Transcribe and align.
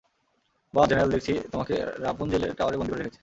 বাহ, 0.73 0.85
জেনারেল 0.89 1.11
দেখছি 1.11 1.33
তোমাকে 1.51 1.73
রাপুনজেলের 2.03 2.51
টাওয়ারে 2.57 2.77
বন্দি 2.77 2.91
করে 2.91 3.01
রেখেছে! 3.01 3.19